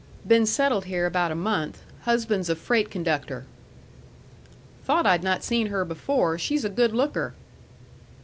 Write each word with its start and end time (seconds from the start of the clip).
"Been 0.25 0.47
settled 0.47 0.85
here 0.85 1.05
about 1.05 1.31
a 1.31 1.35
month. 1.35 1.83
Husband's 2.05 2.49
a 2.49 2.55
freight 2.55 2.89
conductor." 2.89 3.45
"Thought 4.83 5.05
I'd 5.05 5.21
not 5.21 5.43
seen 5.43 5.67
her 5.67 5.85
before. 5.85 6.39
She's 6.39 6.65
a 6.65 6.69
good 6.69 6.91
looker." 6.95 7.35